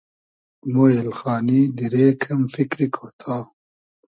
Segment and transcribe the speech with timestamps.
[0.71, 3.35] مۉ اېلخانی دیرې کئم فیکری کۉتا